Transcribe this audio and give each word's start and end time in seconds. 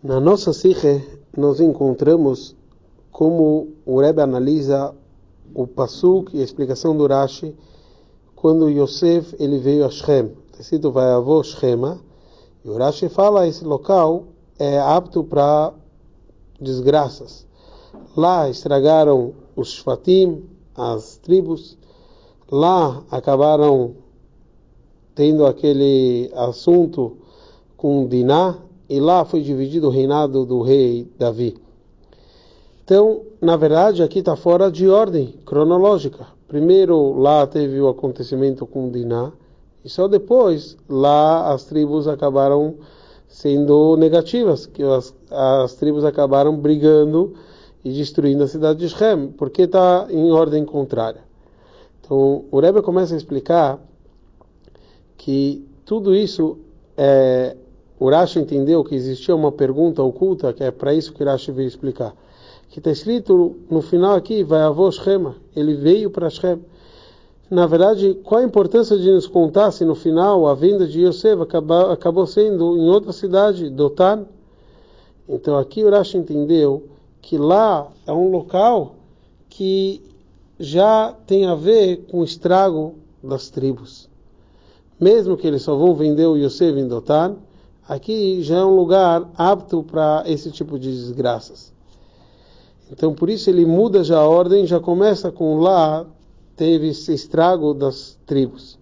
Na 0.00 0.20
nossa 0.20 0.52
Sikhe, 0.52 1.04
nós 1.36 1.58
encontramos 1.58 2.54
como 3.10 3.70
o 3.84 3.98
Rebbe 4.00 4.22
analisa 4.22 4.94
o 5.52 5.66
Pasuk 5.66 6.36
e 6.36 6.40
a 6.40 6.44
explicação 6.44 6.96
do 6.96 7.04
Rashi 7.08 7.52
quando 8.36 8.70
Yosef 8.70 9.34
ele 9.40 9.58
veio 9.58 9.84
a 9.84 9.90
Shem. 9.90 10.30
Escrito 10.56 10.92
vai 10.92 11.10
avô 11.10 11.42
Shema. 11.42 11.98
E 12.64 12.70
o 12.70 12.76
Rashi 12.76 13.08
fala 13.08 13.48
esse 13.48 13.64
local 13.64 14.26
é 14.56 14.78
apto 14.78 15.24
para 15.24 15.74
desgraças. 16.60 17.44
Lá 18.16 18.48
estragaram 18.48 19.34
os 19.56 19.72
Shvatim, 19.72 20.44
as 20.76 21.16
tribos. 21.16 21.76
Lá 22.48 23.02
acabaram 23.10 23.96
tendo 25.16 25.44
aquele 25.44 26.30
assunto 26.36 27.16
com 27.76 28.06
Diná, 28.06 28.58
e 28.88 28.98
lá 29.00 29.24
foi 29.24 29.42
dividido 29.42 29.88
o 29.88 29.90
reinado 29.90 30.46
do 30.46 30.62
rei 30.62 31.06
Davi. 31.18 31.56
Então, 32.84 33.22
na 33.40 33.56
verdade, 33.56 34.02
aqui 34.02 34.20
está 34.20 34.34
fora 34.34 34.70
de 34.70 34.88
ordem 34.88 35.34
cronológica. 35.44 36.26
Primeiro, 36.46 37.18
lá 37.18 37.46
teve 37.46 37.78
o 37.80 37.88
acontecimento 37.88 38.66
com 38.66 38.90
Diná, 38.90 39.32
e 39.84 39.90
só 39.90 40.08
depois, 40.08 40.76
lá 40.88 41.52
as 41.52 41.64
tribos 41.64 42.08
acabaram 42.08 42.76
sendo 43.28 43.96
negativas, 43.96 44.64
que 44.64 44.82
as, 44.82 45.14
as 45.30 45.74
tribos 45.74 46.04
acabaram 46.04 46.56
brigando 46.56 47.34
e 47.84 47.92
destruindo 47.92 48.42
a 48.42 48.48
cidade 48.48 48.78
de 48.78 48.88
Shem, 48.88 49.28
porque 49.28 49.62
está 49.62 50.06
em 50.10 50.32
ordem 50.32 50.64
contrária. 50.64 51.20
Então, 52.00 52.46
o 52.50 52.58
Rebbe 52.58 52.80
começa 52.80 53.12
a 53.12 53.18
explicar 53.18 53.78
que 55.16 55.66
tudo 55.84 56.14
isso 56.14 56.58
é, 56.96 57.54
o 58.00 58.08
Rashi 58.08 58.38
entendeu 58.38 58.84
que 58.84 58.94
existia 58.94 59.34
uma 59.34 59.50
pergunta 59.50 60.02
oculta, 60.02 60.52
que 60.52 60.62
é 60.62 60.70
para 60.70 60.94
isso 60.94 61.12
que 61.12 61.22
o 61.22 61.26
Rashi 61.26 61.50
veio 61.50 61.66
explicar. 61.66 62.14
Que 62.68 62.78
está 62.78 62.90
escrito 62.90 63.56
no 63.68 63.82
final 63.82 64.14
aqui, 64.14 64.44
vai 64.44 64.60
avô 64.60 64.90
Shema, 64.92 65.36
ele 65.56 65.74
veio 65.74 66.10
para 66.10 66.30
Shem. 66.30 66.60
Na 67.50 67.66
verdade, 67.66 68.14
qual 68.22 68.40
a 68.40 68.44
importância 68.44 68.96
de 68.96 69.10
nos 69.10 69.26
contar 69.26 69.72
se 69.72 69.84
no 69.84 69.94
final 69.94 70.46
a 70.46 70.54
vinda 70.54 70.86
de 70.86 71.00
Yosef 71.00 71.40
acabou, 71.40 71.90
acabou 71.90 72.26
sendo 72.26 72.76
em 72.76 72.88
outra 72.88 73.10
cidade, 73.10 73.70
Dotan? 73.70 74.26
Então 75.28 75.56
aqui 75.56 75.82
o 75.82 75.90
Rashi 75.90 76.18
entendeu 76.18 76.86
que 77.20 77.36
lá 77.36 77.90
é 78.06 78.12
um 78.12 78.30
local 78.30 78.94
que 79.48 80.02
já 80.58 81.14
tem 81.26 81.46
a 81.46 81.54
ver 81.54 82.04
com 82.10 82.20
o 82.20 82.24
estrago 82.24 82.94
das 83.22 83.48
tribos. 83.50 84.08
Mesmo 85.00 85.36
que 85.36 85.46
eles 85.46 85.62
só 85.62 85.74
vão 85.74 85.94
vender 85.94 86.26
o 86.26 86.36
Yosef 86.36 86.78
em 86.78 86.86
Dotan, 86.86 87.36
aqui 87.88 88.42
já 88.42 88.58
é 88.58 88.64
um 88.64 88.76
lugar 88.76 89.28
apto 89.36 89.82
para 89.82 90.22
esse 90.26 90.50
tipo 90.50 90.78
de 90.78 90.90
desgraças. 90.90 91.72
Então, 92.92 93.14
por 93.14 93.28
isso 93.30 93.48
ele 93.48 93.64
muda 93.64 94.04
já 94.04 94.18
a 94.18 94.28
ordem, 94.28 94.66
já 94.66 94.78
começa 94.78 95.32
com 95.32 95.58
lá, 95.58 96.06
teve 96.56 96.88
esse 96.88 97.12
estrago 97.12 97.72
das 97.72 98.18
tribos. 98.26 98.78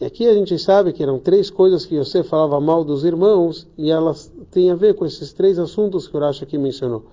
E 0.00 0.04
aqui 0.04 0.26
a 0.26 0.34
gente 0.34 0.58
sabe 0.58 0.92
que 0.92 1.02
eram 1.02 1.18
três 1.18 1.48
coisas 1.48 1.86
que 1.86 1.96
você 1.96 2.22
falava 2.22 2.60
mal 2.60 2.84
dos 2.84 3.04
irmãos, 3.04 3.66
e 3.78 3.90
elas 3.90 4.30
têm 4.50 4.70
a 4.70 4.74
ver 4.74 4.94
com 4.94 5.06
esses 5.06 5.32
três 5.32 5.58
assuntos 5.58 6.06
que 6.06 6.16
o 6.16 6.20
Rashi 6.20 6.44
aqui 6.44 6.58
mencionou. 6.58 7.04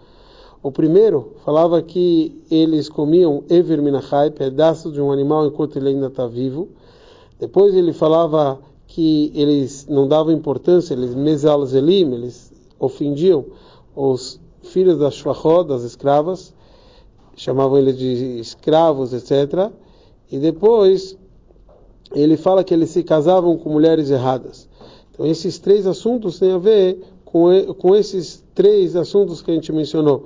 O 0.61 0.71
primeiro 0.71 1.33
falava 1.43 1.81
que 1.81 2.41
eles 2.49 2.87
comiam 2.87 3.43
Ever 3.49 3.81
Minachai, 3.81 4.31
pedaço 4.31 4.91
de 4.91 5.01
um 5.01 5.11
animal 5.11 5.45
enquanto 5.45 5.77
ele 5.77 5.89
ainda 5.89 6.07
está 6.07 6.25
vivo. 6.25 6.69
Depois 7.39 7.75
ele 7.75 7.91
falava 7.91 8.59
que 8.93 9.31
eles 9.33 9.87
não 9.89 10.07
davam 10.07 10.31
importância, 10.31 10.93
eles 10.93 11.15
elim, 11.73 12.13
eles 12.13 12.53
ofendiam 12.79 13.43
os 13.95 14.39
filhos 14.61 14.99
das 14.99 15.15
shvachot, 15.15 15.67
das 15.67 15.81
escravas, 15.81 16.53
chamavam 17.35 17.79
eles 17.79 17.97
de 17.97 18.39
escravos, 18.39 19.11
etc. 19.11 19.71
E 20.31 20.37
depois 20.37 21.17
ele 22.13 22.37
fala 22.37 22.63
que 22.63 22.71
eles 22.71 22.91
se 22.91 23.01
casavam 23.01 23.57
com 23.57 23.71
mulheres 23.71 24.11
erradas. 24.11 24.69
Então 25.11 25.25
esses 25.25 25.57
três 25.57 25.87
assuntos 25.87 26.37
têm 26.37 26.51
a 26.51 26.59
ver 26.59 27.01
com, 27.25 27.49
com 27.73 27.95
esses 27.95 28.45
três 28.53 28.95
assuntos 28.95 29.41
que 29.41 29.49
a 29.49 29.55
gente 29.55 29.71
mencionou. 29.71 30.25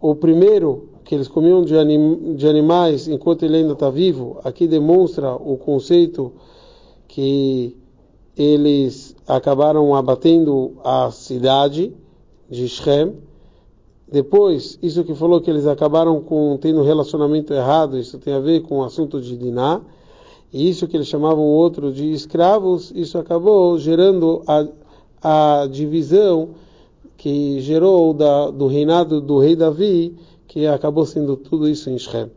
O 0.00 0.14
primeiro, 0.14 0.88
que 1.04 1.14
eles 1.14 1.28
comiam 1.28 1.62
de, 1.62 1.76
anim, 1.76 2.36
de 2.36 2.48
animais 2.48 3.06
enquanto 3.06 3.42
ele 3.42 3.58
ainda 3.58 3.74
está 3.74 3.90
vivo, 3.90 4.40
aqui 4.42 4.66
demonstra 4.66 5.34
o 5.34 5.58
conceito 5.58 6.32
que 7.06 7.76
eles 8.36 9.14
acabaram 9.26 9.94
abatendo 9.94 10.74
a 10.84 11.10
cidade 11.10 11.92
de 12.48 12.68
Shem. 12.68 13.14
Depois, 14.10 14.78
isso 14.82 15.04
que 15.04 15.14
falou 15.14 15.40
que 15.40 15.50
eles 15.50 15.66
acabaram 15.66 16.20
com 16.20 16.56
tendo 16.58 16.82
relacionamento 16.82 17.52
errado, 17.54 17.98
isso 17.98 18.18
tem 18.18 18.34
a 18.34 18.40
ver 18.40 18.60
com 18.62 18.78
o 18.78 18.84
assunto 18.84 19.20
de 19.20 19.36
Diná. 19.36 19.80
E 20.52 20.68
isso 20.68 20.86
que 20.86 20.96
eles 20.96 21.08
chamavam 21.08 21.44
outro 21.44 21.90
de 21.90 22.12
escravos, 22.12 22.92
isso 22.94 23.16
acabou 23.16 23.78
gerando 23.78 24.42
a, 24.46 24.66
a 25.62 25.66
divisão 25.66 26.50
que 27.16 27.58
gerou 27.60 28.12
da, 28.12 28.50
do 28.50 28.66
reinado 28.66 29.20
do 29.20 29.38
rei 29.38 29.56
Davi, 29.56 30.14
que 30.46 30.66
acabou 30.66 31.06
sendo 31.06 31.36
tudo 31.36 31.66
isso 31.66 31.88
em 31.88 31.96
Shem. 31.96 32.30